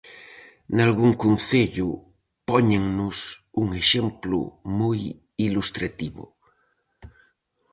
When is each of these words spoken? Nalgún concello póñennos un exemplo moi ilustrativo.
Nalgún 0.75 1.13
concello 1.23 1.89
póñennos 2.49 3.17
un 3.61 3.67
exemplo 3.81 4.39
moi 4.79 4.99
ilustrativo. 5.47 6.25